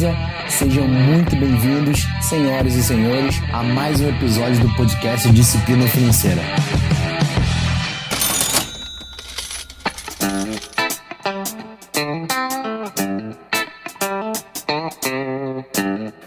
[0.00, 0.16] beleza?
[0.48, 6.42] Sejam muito bem-vindos, senhoras e senhores, a mais um episódio do podcast Disciplina Financeira.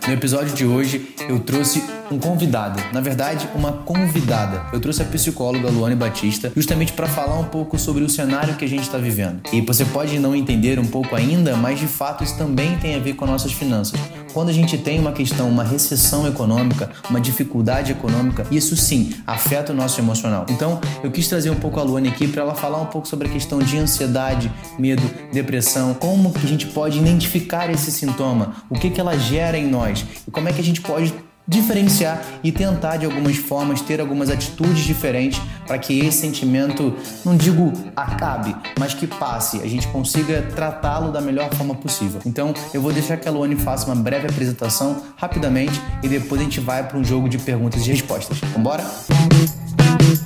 [0.08, 4.66] No episódio de hoje eu trouxe um convidado, na verdade, uma convidada.
[4.72, 8.66] Eu trouxe a psicóloga Luane Batista justamente para falar um pouco sobre o cenário que
[8.66, 9.42] a gente está vivendo.
[9.52, 13.00] E você pode não entender um pouco ainda, mas de fato isso também tem a
[13.00, 14.00] ver com nossas finanças.
[14.34, 19.72] Quando a gente tem uma questão, uma recessão econômica, uma dificuldade econômica, isso sim afeta
[19.72, 20.46] o nosso emocional.
[20.50, 23.28] Então, eu quis trazer um pouco a Luane aqui para ela falar um pouco sobre
[23.28, 28.76] a questão de ansiedade, medo, depressão, como que a gente pode identificar esse sintoma, o
[28.76, 31.14] que que ela gera em nós e como é que a gente pode
[31.48, 37.36] diferenciar e tentar de algumas formas ter algumas atitudes diferentes para que esse sentimento, não
[37.36, 42.22] digo acabe, mas que passe, a gente consiga tratá-lo da melhor forma possível.
[42.26, 46.44] Então, eu vou deixar que a Luane faça uma breve apresentação rapidamente e depois a
[46.44, 48.38] gente vai para um jogo de perguntas e respostas.
[48.54, 48.84] Vambora?
[48.84, 50.23] Música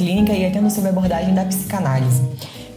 [0.00, 2.22] clínica e atendo sobre a abordagem da psicanálise.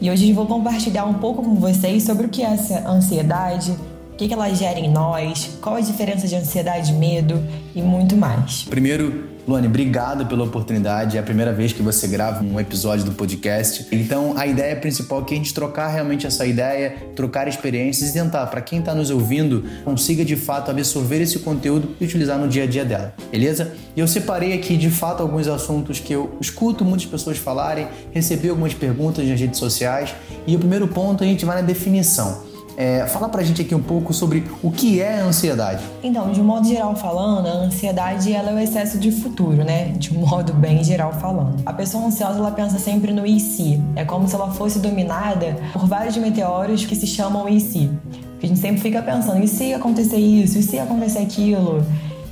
[0.01, 3.73] E hoje vou compartilhar um pouco com vocês sobre o que é essa ansiedade,
[4.13, 7.43] o que ela gera em nós, qual a diferença de ansiedade medo
[7.75, 8.63] e muito mais.
[8.69, 11.17] Primeiro, Luane, obrigado pela oportunidade.
[11.17, 13.87] É a primeira vez que você grava um episódio do podcast.
[13.91, 18.13] Então, a ideia principal é que a gente trocar realmente essa ideia, trocar experiências e
[18.13, 22.47] tentar, para quem está nos ouvindo, consiga de fato absorver esse conteúdo e utilizar no
[22.47, 23.73] dia a dia dela, beleza?
[23.97, 28.47] E eu separei aqui de fato alguns assuntos que eu escuto muitas pessoas falarem, recebi
[28.47, 30.15] algumas perguntas nas redes sociais.
[30.47, 32.52] E o primeiro ponto a gente vai na definição.
[32.75, 35.83] É, fala pra gente aqui um pouco sobre o que é a ansiedade.
[36.03, 39.89] Então, de um modo geral falando, a ansiedade ela é o excesso de futuro, né?
[39.97, 41.61] De um modo bem geral falando.
[41.65, 43.81] A pessoa ansiosa ela pensa sempre no e se.
[43.95, 47.89] É como se ela fosse dominada por vários meteoros que se chamam e se.
[48.41, 50.57] A gente sempre fica pensando, e se acontecer isso?
[50.57, 51.81] E se acontecer aquilo?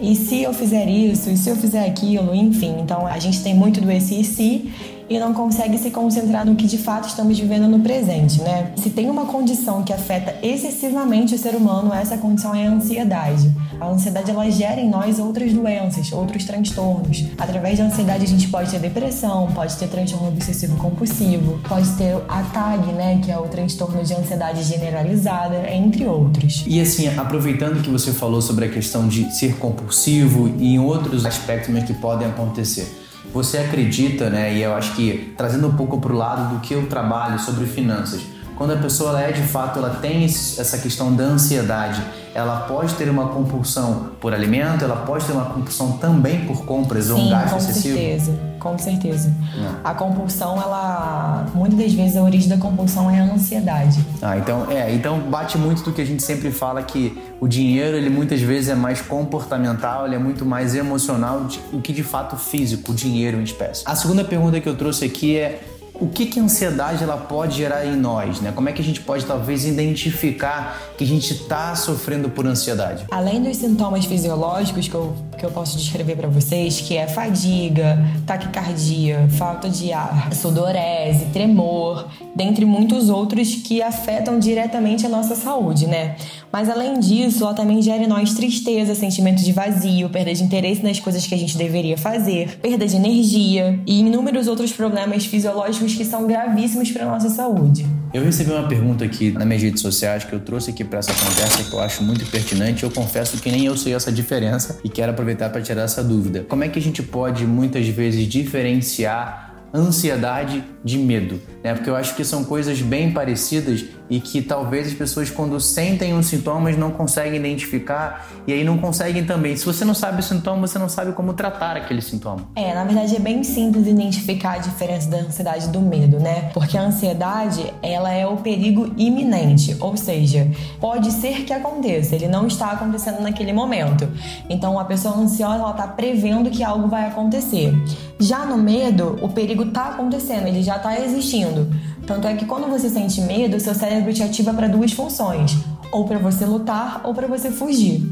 [0.01, 1.29] E se eu fizer isso?
[1.29, 2.33] E se eu fizer aquilo?
[2.33, 4.73] Enfim, então a gente tem muito do esse e se
[5.11, 8.71] e não consegue se concentrar no que de fato estamos vivendo no presente, né?
[8.77, 13.51] Se tem uma condição que afeta excessivamente o ser humano, essa condição é a ansiedade.
[13.77, 17.25] A ansiedade ela gera em nós outras doenças, outros transtornos.
[17.37, 22.15] Através da ansiedade a gente pode ter depressão, pode ter transtorno obsessivo compulsivo, pode ter
[22.29, 26.63] a TAG, né, que é o transtorno de ansiedade generalizada, entre outros.
[26.65, 31.25] E assim, aproveitando que você falou sobre a questão de ser compulsivo e em outros
[31.25, 33.00] aspectos que podem acontecer.
[33.33, 34.53] Você acredita, né?
[34.53, 37.65] E eu acho que trazendo um pouco para o lado do que eu trabalho sobre
[37.65, 38.21] finanças,
[38.57, 42.01] quando a pessoa é de fato, ela tem essa questão da ansiedade,
[42.35, 47.05] ela pode ter uma compulsão por alimento, ela pode ter uma compulsão também por compras
[47.05, 47.97] Sim, ou um gasto com excessivo?
[47.97, 49.33] Certeza, com certeza.
[49.57, 49.71] É.
[49.83, 51.47] A compulsão, ela.
[51.53, 54.05] Muitas das vezes a origem da compulsão é a ansiedade.
[54.21, 57.97] Ah, então é, então bate muito do que a gente sempre fala que o dinheiro,
[57.97, 62.37] ele muitas vezes é mais comportamental, ele é muito mais emocional do que de fato
[62.37, 63.83] físico, o dinheiro em espécie.
[63.85, 65.61] A segunda pergunta que eu trouxe aqui é
[66.01, 68.51] o que, que a ansiedade ela pode gerar em nós, né?
[68.51, 73.05] Como é que a gente pode talvez identificar que a gente está sofrendo por ansiedade?
[73.11, 77.97] Além dos sintomas fisiológicos que eu, que eu posso descrever para vocês, que é fadiga,
[78.27, 85.87] taquicardia, falta de ar, sudorese, tremor, dentre muitos outros que afetam diretamente a nossa saúde,
[85.87, 86.15] né?
[86.51, 90.83] Mas além disso, ela também gera em nós tristeza, sentimento de vazio, perda de interesse
[90.83, 95.95] nas coisas que a gente deveria fazer, perda de energia e inúmeros outros problemas fisiológicos
[95.95, 97.83] que são gravíssimos para nossa saúde.
[98.13, 101.13] Eu recebi uma pergunta aqui nas minhas redes sociais que eu trouxe aqui para essa
[101.13, 102.83] conversa que eu acho muito pertinente.
[102.83, 106.45] Eu confesso que nem eu sei essa diferença e quero aproveitar para tirar essa dúvida.
[106.49, 111.73] Como é que a gente pode muitas vezes diferenciar ansiedade de medo, né?
[111.73, 116.13] Porque eu acho que são coisas bem parecidas e que talvez as pessoas quando sentem
[116.13, 119.55] os sintomas não conseguem identificar e aí não conseguem também.
[119.55, 122.45] Se você não sabe o sintoma, você não sabe como tratar aquele sintoma.
[122.53, 126.51] É, na verdade é bem simples identificar a diferença da ansiedade do medo, né?
[126.53, 130.45] Porque a ansiedade, ela é o perigo iminente, ou seja,
[130.81, 134.09] pode ser que aconteça, ele não está acontecendo naquele momento.
[134.49, 137.73] Então a pessoa ansiosa, ela está prevendo que algo vai acontecer.
[138.19, 141.69] Já no medo, o perigo está acontecendo, ele já está existindo.
[142.05, 145.55] Tanto é que quando você sente medo, seu cérebro te ativa para duas funções:
[145.91, 148.03] ou para você lutar ou para você fugir.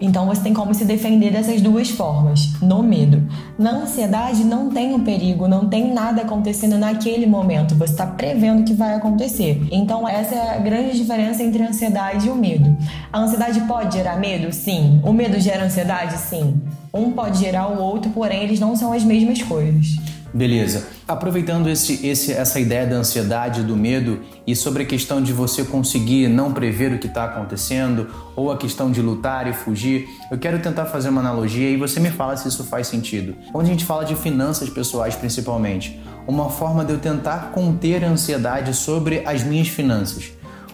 [0.00, 3.22] Então você tem como se defender dessas duas formas, no medo.
[3.58, 8.60] Na ansiedade não tem um perigo, não tem nada acontecendo naquele momento, você está prevendo
[8.60, 9.66] o que vai acontecer.
[9.70, 12.76] Então essa é a grande diferença entre a ansiedade e o medo.
[13.12, 14.52] A ansiedade pode gerar medo?
[14.52, 15.00] Sim.
[15.04, 16.18] O medo gera ansiedade?
[16.18, 16.60] Sim.
[16.92, 19.96] Um pode gerar o outro, porém eles não são as mesmas coisas.
[20.34, 20.93] Beleza.
[21.06, 25.62] Aproveitando esse, esse, essa ideia da ansiedade, do medo e sobre a questão de você
[25.62, 30.38] conseguir não prever o que está acontecendo ou a questão de lutar e fugir, eu
[30.38, 33.36] quero tentar fazer uma analogia e você me fala se isso faz sentido.
[33.52, 38.08] Quando a gente fala de finanças pessoais, principalmente, uma forma de eu tentar conter a
[38.08, 40.32] ansiedade sobre as minhas finanças.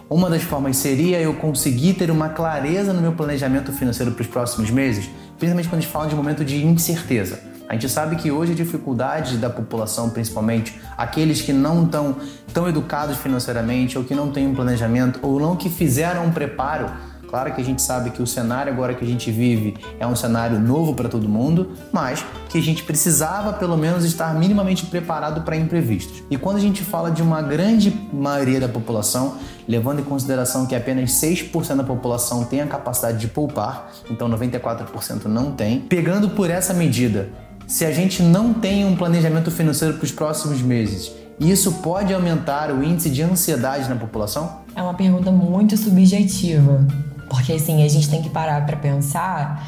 [0.08, 4.28] Uma das formas seria eu conseguir ter uma clareza no meu planejamento financeiro para os
[4.28, 7.50] próximos meses, principalmente quando a gente fala de momento de incerteza.
[7.70, 12.16] A gente sabe que hoje a dificuldade da população, principalmente aqueles que não estão
[12.52, 16.90] tão educados financeiramente, ou que não têm um planejamento, ou não que fizeram um preparo.
[17.28, 20.16] Claro que a gente sabe que o cenário agora que a gente vive é um
[20.16, 25.42] cenário novo para todo mundo, mas que a gente precisava pelo menos estar minimamente preparado
[25.42, 26.24] para imprevistos.
[26.28, 29.36] E quando a gente fala de uma grande maioria da população,
[29.68, 35.26] levando em consideração que apenas 6% da população tem a capacidade de poupar, então 94%
[35.26, 37.28] não tem, pegando por essa medida,
[37.70, 42.72] se a gente não tem um planejamento financeiro para os próximos meses, isso pode aumentar
[42.72, 44.62] o índice de ansiedade na população?
[44.74, 46.84] É uma pergunta muito subjetiva,
[47.28, 49.64] porque assim, a gente tem que parar para pensar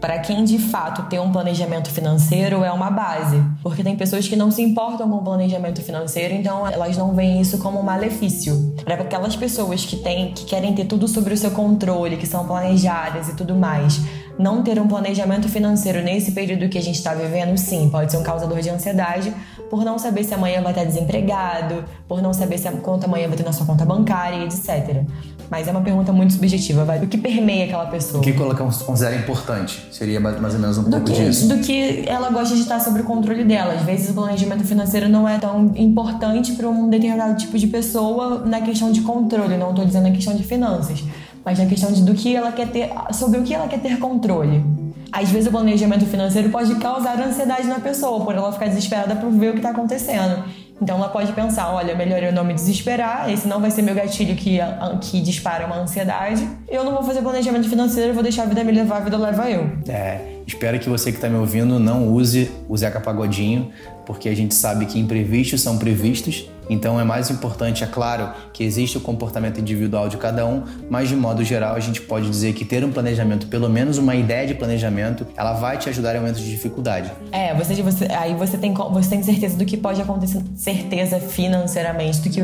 [0.00, 4.36] para quem de fato tem um planejamento financeiro é uma base, porque tem pessoas que
[4.36, 8.74] não se importam com planejamento financeiro, então elas não veem isso como um malefício.
[8.84, 12.46] Para aquelas pessoas que têm que querem ter tudo sobre o seu controle, que são
[12.46, 14.00] planejadas e tudo mais,
[14.38, 18.18] não ter um planejamento financeiro nesse período que a gente está vivendo, sim, pode ser
[18.18, 19.34] um causador de ansiedade,
[19.68, 23.26] por não saber se amanhã vai estar desempregado, por não saber se a conta amanhã
[23.26, 25.04] vai ter na sua conta bancária, etc.
[25.50, 28.20] Mas é uma pergunta muito subjetiva, vai do que permeia aquela pessoa.
[28.20, 29.86] O que ela considera importante?
[29.90, 31.48] Seria mais ou menos um do pouco que, disso.
[31.48, 33.72] Do que ela gosta de estar sob o controle dela.
[33.72, 38.44] Às vezes o planejamento financeiro não é tão importante para um determinado tipo de pessoa
[38.44, 41.02] na questão de controle, não estou dizendo na questão de finanças,
[41.44, 43.98] mas na questão de do que ela quer ter, sobre o que ela quer ter
[43.98, 44.62] controle.
[45.10, 49.30] Às vezes o planejamento financeiro pode causar ansiedade na pessoa, por ela ficar desesperada por
[49.30, 50.44] ver o que está acontecendo.
[50.80, 53.94] Então ela pode pensar, olha, melhor eu não me desesperar, esse não vai ser meu
[53.94, 54.58] gatilho que,
[55.00, 56.48] que dispara uma ansiedade.
[56.68, 59.50] Eu não vou fazer planejamento financeiro, vou deixar a vida me levar, a vida leva
[59.50, 59.70] eu.
[59.88, 63.70] É, espero que você que está me ouvindo não use o Zeca Pagodinho,
[64.06, 68.62] porque a gente sabe que imprevistos são previstos então é mais importante, é claro, que
[68.64, 72.52] existe o comportamento individual de cada um, mas de modo geral a gente pode dizer
[72.52, 76.20] que ter um planejamento, pelo menos uma ideia de planejamento, ela vai te ajudar em
[76.20, 77.10] momentos de dificuldade.
[77.32, 82.20] É, você, você, aí você tem, você tem certeza do que pode acontecer, certeza financeiramente,
[82.20, 82.40] do que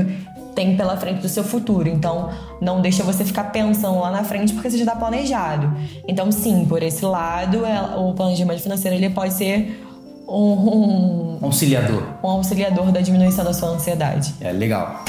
[0.54, 1.88] tem pela frente do seu futuro.
[1.88, 2.30] Então,
[2.60, 5.76] não deixa você ficar pensando lá na frente porque você já está planejado.
[6.06, 9.83] Então, sim, por esse lado, é, o planejamento financeiro ele pode ser
[10.26, 12.02] um, um auxiliador.
[12.22, 14.34] Um auxiliador da diminuição da sua ansiedade.
[14.40, 15.04] É legal.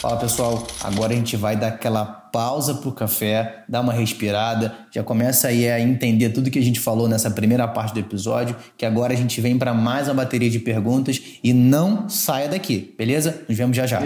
[0.00, 5.02] Fala pessoal, agora a gente vai dar aquela pausa pro café, dar uma respirada, já
[5.02, 8.86] começa aí a entender tudo que a gente falou nessa primeira parte do episódio, que
[8.86, 13.42] agora a gente vem para mais uma bateria de perguntas e não saia daqui, beleza?
[13.48, 14.00] Nos vemos já já.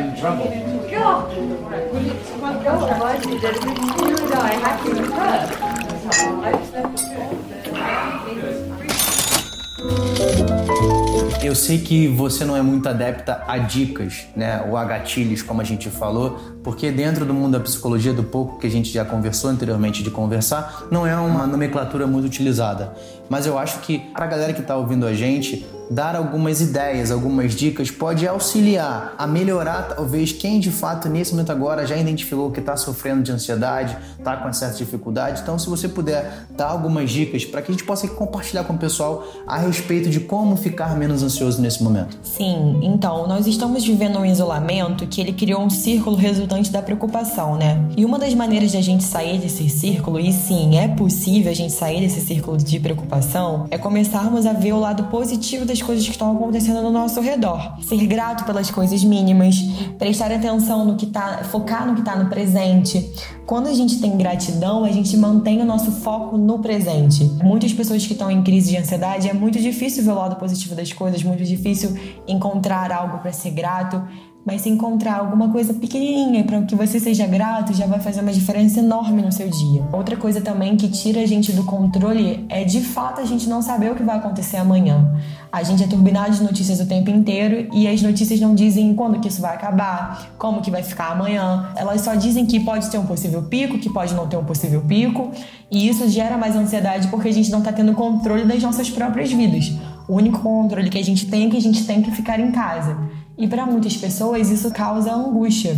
[11.43, 15.61] Eu sei que você não é muito adepta a dicas, né, ou a gatilhos, como
[15.61, 19.05] a gente falou, porque dentro do mundo da psicologia, do pouco que a gente já
[19.05, 22.93] conversou anteriormente de conversar, não é uma nomenclatura muito utilizada.
[23.29, 27.11] Mas eu acho que para a galera que está ouvindo a gente, dar algumas ideias,
[27.11, 32.51] algumas dicas pode auxiliar a melhorar talvez quem de fato nesse momento agora já identificou
[32.51, 35.41] que está sofrendo de ansiedade, está com certa dificuldade.
[35.43, 38.79] Então, se você puder dar algumas dicas para que a gente possa compartilhar com o
[38.79, 42.17] pessoal a respeito de como ficar menos ansioso nesse momento.
[42.23, 47.57] Sim, então nós estamos vivendo um isolamento que ele criou um círculo resultante da preocupação,
[47.57, 47.83] né?
[47.97, 51.55] E uma das maneiras de a gente sair desse círculo, e sim, é possível a
[51.55, 56.05] gente sair desse círculo de preocupação, é começarmos a ver o lado positivo das coisas
[56.05, 57.77] que estão acontecendo no nosso redor.
[57.83, 59.57] Ser grato pelas coisas mínimas,
[59.99, 63.11] prestar atenção no que tá, focar no que está no presente.
[63.47, 67.25] Quando a gente tem gratidão, a gente mantém o nosso foco no presente.
[67.43, 70.75] Muitas pessoas que estão em crise de ansiedade é muito difícil ver o lado positivo
[70.75, 71.97] das coisas, muito difícil
[72.27, 74.03] encontrar algo para ser grato.
[74.45, 78.33] Mas se encontrar alguma coisa pequenininha para que você seja grato, já vai fazer uma
[78.33, 79.85] diferença enorme no seu dia.
[79.93, 83.63] Outra coisa também que tira a gente do controle é de fato a gente não
[83.63, 85.15] saber o que vai acontecer amanhã.
[85.53, 89.21] A gente é turbinado de notícias o tempo inteiro e as notícias não dizem quando
[89.21, 91.71] que isso vai acabar, como que vai ficar amanhã.
[91.77, 94.81] Elas só dizem que pode ter um possível pico, que pode não ter um possível
[94.81, 95.31] pico,
[95.71, 99.33] e isso gera mais ansiedade porque a gente não está tendo controle das nossas próprias
[99.33, 99.73] vidas.
[100.09, 102.51] O único controle que a gente tem é que a gente tem que ficar em
[102.51, 102.97] casa.
[103.43, 105.77] E para muitas pessoas isso causa angústia.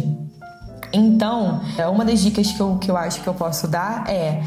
[0.92, 4.42] Então, é uma das dicas que eu, que eu acho que eu posso dar é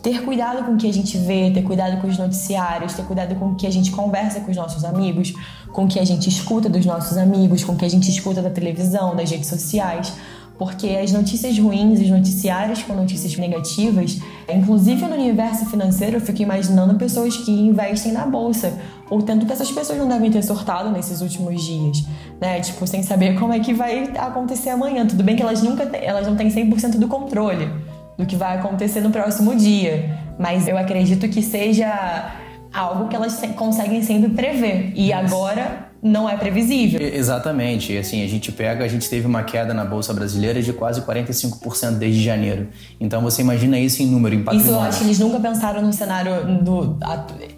[0.00, 3.34] ter cuidado com o que a gente vê, ter cuidado com os noticiários, ter cuidado
[3.34, 5.34] com o que a gente conversa com os nossos amigos,
[5.72, 8.40] com o que a gente escuta dos nossos amigos, com o que a gente escuta
[8.40, 10.12] da televisão, das redes sociais
[10.58, 16.42] porque as notícias ruins, os noticiários com notícias negativas, inclusive no universo financeiro, eu fico
[16.42, 18.72] imaginando pessoas que investem na bolsa,
[19.08, 22.04] ou tanto que essas pessoas não devem ter sortado nesses últimos dias,
[22.40, 22.60] né?
[22.60, 25.06] Tipo, sem saber como é que vai acontecer amanhã.
[25.06, 27.70] Tudo bem que elas nunca elas não têm 100% do controle
[28.16, 32.32] do que vai acontecer no próximo dia, mas eu acredito que seja
[32.72, 34.92] algo que elas conseguem sempre prever.
[34.94, 37.00] E agora não é previsível.
[37.00, 37.96] Exatamente.
[37.96, 41.92] Assim, a gente pega, a gente teve uma queda na bolsa brasileira de quase 45%
[41.92, 42.68] desde janeiro.
[43.00, 44.72] Então você imagina isso em número, em patrimônio.
[44.72, 46.96] Isso eu acho que eles nunca pensaram no cenário do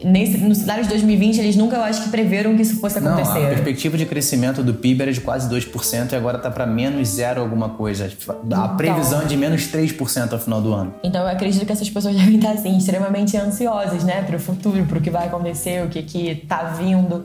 [0.05, 3.39] nesse no cenário de 2020, eles nunca eu acho que preveram que isso fosse acontecer.
[3.39, 6.67] Não, a perspectiva de crescimento do PIB era de quase 2% e agora está para
[6.67, 8.05] menos zero alguma coisa.
[8.07, 10.95] A então, previsão é de menos 3% ao final do ano.
[11.03, 14.85] Então eu acredito que essas pessoas devem estar assim extremamente ansiosas, né, para o futuro,
[14.87, 17.25] para o que vai acontecer, o que que tá vindo.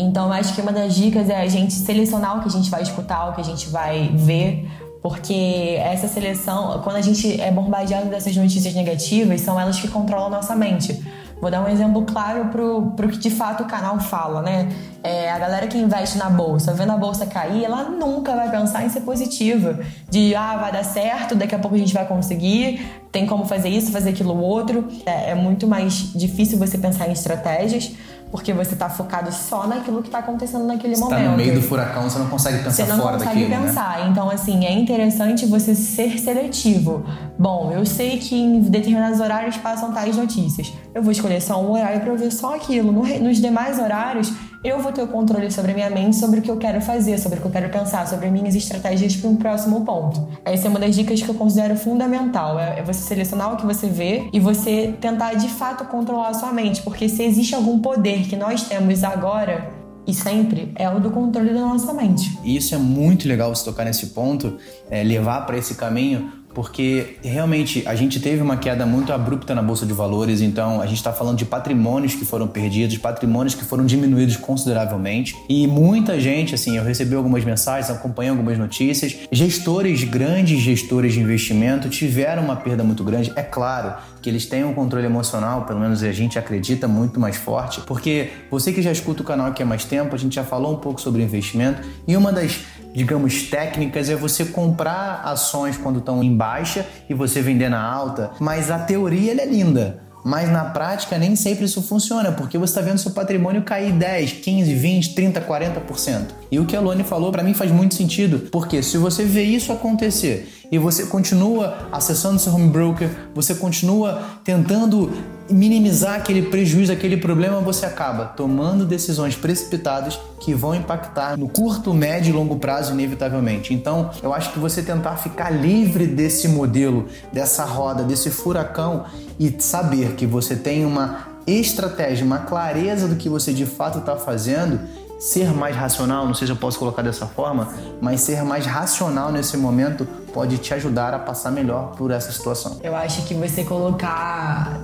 [0.00, 2.82] Então, acho que uma das dicas é a gente selecionar o que a gente vai
[2.82, 4.66] escutar, o que a gente vai ver,
[5.02, 10.28] porque essa seleção, quando a gente é bombardeado dessas notícias negativas, são elas que controlam
[10.28, 11.02] a nossa mente.
[11.40, 14.68] Vou dar um exemplo claro pro, pro que de fato o canal fala, né?
[15.02, 18.84] É, a galera que investe na bolsa, vendo a bolsa cair, ela nunca vai pensar
[18.84, 19.80] em ser positiva.
[20.10, 23.70] De, ah, vai dar certo, daqui a pouco a gente vai conseguir, tem como fazer
[23.70, 24.86] isso, fazer aquilo outro.
[25.06, 27.92] É, é muito mais difícil você pensar em estratégias
[28.30, 31.24] porque você está focado só naquilo que está acontecendo naquele você momento.
[31.24, 33.18] Tá no meio do furacão, você não consegue pensar fora daquilo.
[33.18, 33.66] Você não consegue né?
[33.66, 33.98] pensar.
[33.98, 34.08] Né?
[34.10, 37.04] Então, assim, é interessante você ser seletivo.
[37.38, 40.72] Bom, eu sei que em determinados horários passam tais notícias.
[40.94, 42.92] Eu vou escolher só um horário para ver só aquilo.
[42.92, 46.50] nos demais horários, eu vou ter o controle sobre a minha mente, sobre o que
[46.50, 49.84] eu quero fazer, sobre o que eu quero pensar, sobre minhas estratégias para um próximo
[49.84, 50.28] ponto.
[50.44, 52.60] Essa é uma das dicas que eu considero fundamental.
[52.60, 56.34] É, é você selecionar o que você vê e você tentar de fato controlar a
[56.34, 59.70] sua mente, porque se existe algum poder que nós temos agora
[60.06, 62.38] e sempre é o do controle da nossa mente.
[62.44, 64.58] Isso é muito legal você tocar nesse ponto,
[64.90, 69.62] é, levar para esse caminho, porque realmente a gente teve uma queda muito abrupta na
[69.62, 73.64] bolsa de valores, então a gente está falando de patrimônios que foram perdidos, patrimônios que
[73.64, 80.04] foram diminuídos consideravelmente e muita gente, assim, eu recebi algumas mensagens, acompanhei algumas notícias, gestores,
[80.04, 83.32] grandes gestores de investimento tiveram uma perda muito grande.
[83.36, 87.36] É claro que eles têm um controle emocional, pelo menos a gente acredita muito mais
[87.36, 90.44] forte, porque você que já escuta o canal aqui há mais tempo, a gente já
[90.44, 92.60] falou um pouco sobre investimento e uma das
[92.94, 98.30] digamos, técnicas é você comprar ações quando estão em baixa e você vender na alta,
[98.40, 100.10] mas a teoria é linda.
[100.24, 104.32] Mas na prática nem sempre isso funciona, porque você está vendo seu patrimônio cair 10,
[104.32, 106.24] 15, 20, 30, 40%.
[106.50, 109.42] E o que a Lone falou para mim faz muito sentido, porque se você vê
[109.42, 115.10] isso acontecer e você continua acessando seu home broker, você continua tentando
[115.50, 121.92] minimizar aquele prejuízo, aquele problema, você acaba tomando decisões precipitadas que vão impactar no curto,
[121.92, 123.74] médio e longo prazo, inevitavelmente.
[123.74, 129.04] Então, eu acho que você tentar ficar livre desse modelo, dessa roda, desse furacão
[129.38, 134.16] e saber que você tem uma estratégia, uma clareza do que você de fato está
[134.16, 134.80] fazendo,
[135.18, 137.68] ser mais racional, não sei se eu posso colocar dessa forma,
[138.00, 142.78] mas ser mais racional nesse momento pode te ajudar a passar melhor por essa situação.
[142.82, 144.80] Eu acho que você colocar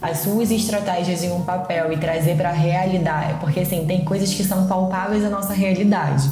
[0.00, 4.32] as suas estratégias em um papel e trazer para a realidade, porque assim, tem coisas
[4.32, 6.30] que são palpáveis à nossa realidade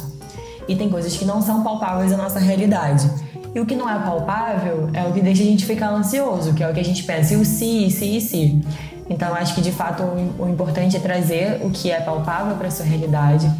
[0.67, 3.09] e tem coisas que não são palpáveis à nossa realidade.
[3.53, 6.63] E o que não é palpável é o que deixa a gente ficar ansioso, que
[6.63, 7.45] é o que a gente pensa, e o e
[7.89, 8.61] se, e.
[9.09, 12.85] Então acho que de fato o importante é trazer o que é palpável para sua
[12.85, 13.51] realidade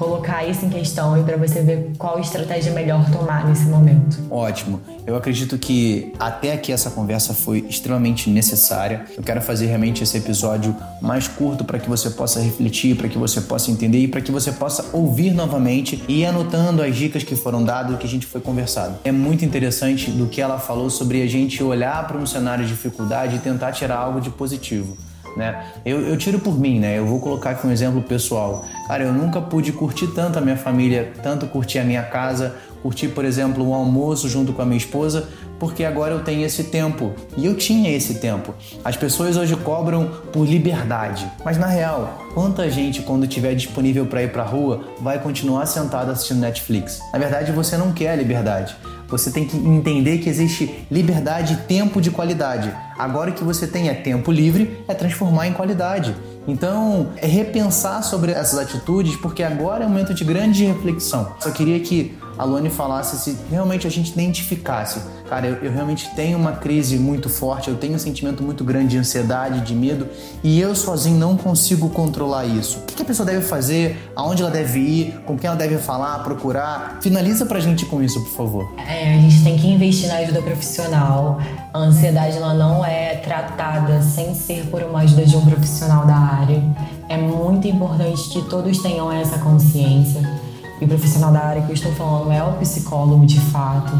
[0.00, 4.18] colocar isso em questão e para você ver qual estratégia melhor tomar nesse momento.
[4.30, 4.80] Ótimo.
[5.06, 9.04] Eu acredito que até aqui essa conversa foi extremamente necessária.
[9.14, 13.18] Eu quero fazer realmente esse episódio mais curto para que você possa refletir, para que
[13.18, 17.22] você possa entender e para que você possa ouvir novamente e ir anotando as dicas
[17.22, 18.94] que foram dadas, que a gente foi conversado.
[19.04, 22.70] É muito interessante do que ela falou sobre a gente olhar para um cenário de
[22.70, 24.96] dificuldade e tentar tirar algo de positivo.
[25.36, 25.66] Né?
[25.84, 26.98] Eu, eu tiro por mim, né?
[26.98, 28.64] Eu vou colocar aqui um exemplo pessoal.
[28.86, 33.08] Cara, eu nunca pude curtir tanto a minha família, tanto curtir a minha casa, curtir,
[33.08, 37.12] por exemplo, um almoço junto com a minha esposa, porque agora eu tenho esse tempo.
[37.36, 38.54] E eu tinha esse tempo.
[38.84, 44.22] As pessoas hoje cobram por liberdade, mas na real, quanta gente quando estiver disponível para
[44.22, 47.00] ir para rua vai continuar sentado assistindo Netflix?
[47.12, 48.74] Na verdade, você não quer a liberdade.
[49.10, 52.72] Você tem que entender que existe liberdade e tempo de qualidade.
[52.96, 56.14] Agora que você tem é tempo livre, é transformar em qualidade.
[56.46, 61.32] Então, é repensar sobre essas atitudes, porque agora é um momento de grande reflexão.
[61.40, 65.00] Só queria que a falasse se realmente a gente identificasse.
[65.28, 68.88] Cara, eu, eu, realmente tenho uma crise muito forte, eu tenho um sentimento muito grande
[68.88, 70.08] de ansiedade, de medo,
[70.42, 72.78] e eu sozinho não consigo controlar isso.
[72.78, 74.10] O que a pessoa deve fazer?
[74.16, 75.20] Aonde ela deve ir?
[75.26, 76.98] Com quem ela deve falar, procurar?
[77.02, 78.74] Finaliza pra gente com isso, por favor.
[78.78, 81.38] É, a gente tem que investir na ajuda profissional.
[81.74, 86.16] A ansiedade ela não é tratada sem ser por uma ajuda de um profissional da
[86.16, 86.62] área.
[87.08, 90.39] É muito importante que todos tenham essa consciência
[90.80, 93.92] e profissional da área que eu estou falando é o psicólogo de fato.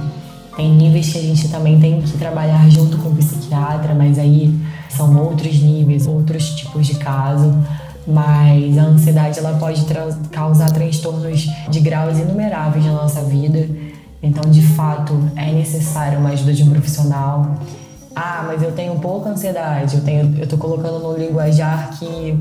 [0.57, 4.55] Tem níveis que a gente também tem que trabalhar junto com o psiquiatra, mas aí
[4.89, 7.55] são outros níveis, outros tipos de caso.
[8.07, 13.69] Mas a ansiedade ela pode tra causar transtornos de graus inumeráveis na nossa vida.
[14.23, 17.57] Então, de fato, é necessário uma ajuda de um profissional.
[18.15, 19.97] Ah, mas eu tenho pouca ansiedade.
[19.97, 22.37] Eu tenho, eu tô colocando no linguajar que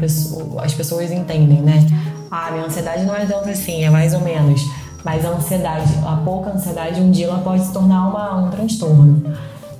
[0.62, 1.86] as pessoas entendem, né?
[2.31, 4.62] Ah, minha ansiedade não é tanto assim, é mais ou menos.
[5.03, 9.24] Mas a ansiedade, a pouca ansiedade, um dia ela pode se tornar uma, um transtorno.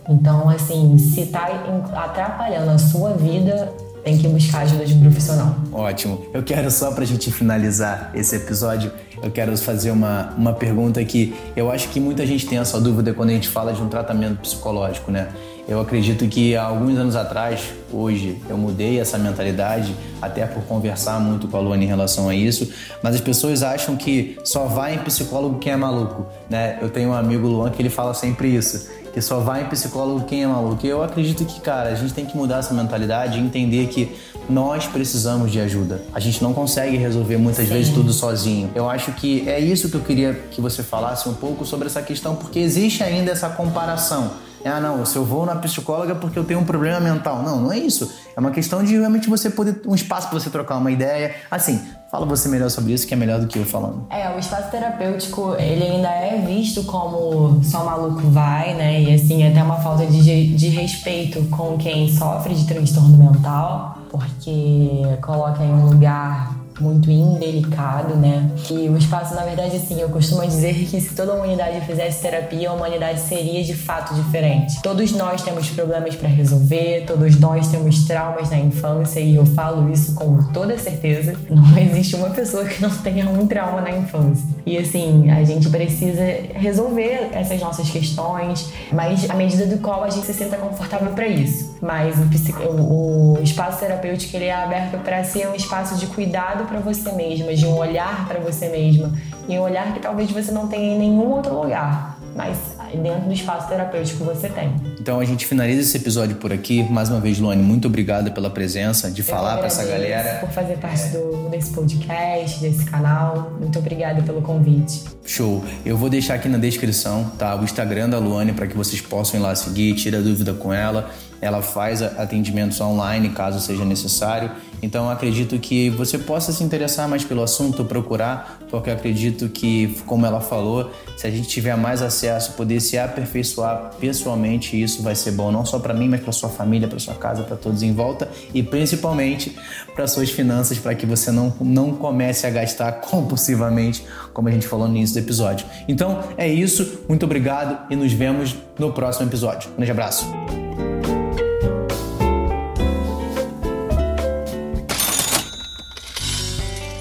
[0.08, 1.48] Então, assim, se está
[1.94, 3.72] atrapalhando a sua vida,
[4.04, 5.56] tem que buscar ajuda de um profissional.
[5.72, 6.26] Ótimo.
[6.34, 8.92] Eu quero só para a gente finalizar esse episódio,
[9.22, 13.14] eu quero fazer uma, uma pergunta que eu acho que muita gente tem essa dúvida
[13.14, 15.28] quando a gente fala de um tratamento psicológico, né?
[15.70, 17.62] Eu acredito que há alguns anos atrás,
[17.94, 22.34] hoje, eu mudei essa mentalidade, até por conversar muito com a Luana em relação a
[22.34, 22.68] isso,
[23.04, 26.80] mas as pessoas acham que só vai em psicólogo quem é maluco, né?
[26.82, 30.26] Eu tenho um amigo Luan que ele fala sempre isso, que só vai em psicólogo
[30.26, 30.84] quem é maluco.
[30.84, 34.12] E eu acredito que, cara, a gente tem que mudar essa mentalidade e entender que
[34.50, 36.02] nós precisamos de ajuda.
[36.12, 37.74] A gente não consegue resolver muitas Sim.
[37.76, 38.72] vezes tudo sozinho.
[38.74, 42.02] Eu acho que é isso que eu queria que você falasse um pouco sobre essa
[42.02, 46.44] questão, porque existe ainda essa comparação ah, não, se eu vou na psicóloga porque eu
[46.44, 47.42] tenho um problema mental.
[47.42, 48.12] Não, não é isso.
[48.36, 49.82] É uma questão de realmente você poder.
[49.86, 51.36] um espaço para você trocar uma ideia.
[51.50, 54.06] Assim, fala você melhor sobre isso, que é melhor do que eu falando.
[54.10, 59.02] É, o espaço terapêutico, ele ainda é visto como só maluco vai, né?
[59.02, 63.98] E assim, é até uma falta de, de respeito com quem sofre de transtorno mental,
[64.10, 68.50] porque coloca em um lugar muito indelicado, né?
[68.70, 72.22] E o espaço, na verdade, assim, eu costumo dizer que se toda a humanidade fizesse
[72.22, 74.82] terapia, a humanidade seria de fato diferente.
[74.82, 79.92] Todos nós temos problemas para resolver, todos nós temos traumas na infância e eu falo
[79.92, 81.36] isso com toda certeza.
[81.50, 84.46] Não existe uma pessoa que não tenha um trauma na infância.
[84.66, 90.10] E assim, a gente precisa resolver essas nossas questões, mas à medida do qual a
[90.10, 91.78] gente se sinta confortável para isso.
[91.82, 96.69] Mas o, o, o espaço terapêutico ele é aberto para ser um espaço de cuidado
[96.70, 99.12] para você mesma, de um olhar para você mesma,
[99.48, 102.58] e um olhar que talvez você não tenha em nenhum outro lugar, mas
[102.94, 104.74] dentro do espaço terapêutico você tem.
[105.10, 106.84] Então a gente finaliza esse episódio por aqui.
[106.84, 110.38] Mais uma vez, Luane, muito obrigado pela presença, de Eu falar para essa galera.
[110.38, 113.58] Por fazer parte do, desse podcast, desse canal.
[113.60, 115.06] Muito obrigada pelo convite.
[115.26, 115.66] Show.
[115.84, 117.56] Eu vou deixar aqui na descrição, tá?
[117.56, 121.10] O Instagram da Luane para que vocês possam ir lá seguir, tira dúvida com ela.
[121.42, 124.52] Ela faz atendimentos online caso seja necessário.
[124.82, 130.26] Então acredito que você possa se interessar mais pelo assunto, procurar, porque acredito que, como
[130.26, 135.32] ela falou, se a gente tiver mais acesso, poder se aperfeiçoar pessoalmente, isso vai ser
[135.32, 137.94] bom não só para mim, mas para sua família, para sua casa, para todos em
[137.94, 139.58] volta e principalmente
[139.96, 144.68] para suas finanças, para que você não, não comece a gastar compulsivamente, como a gente
[144.68, 145.66] falou no início do episódio.
[145.88, 149.70] Então é isso, muito obrigado e nos vemos no próximo episódio.
[149.72, 150.26] Um grande abraço.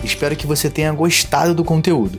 [0.03, 2.19] Espero que você tenha gostado do conteúdo.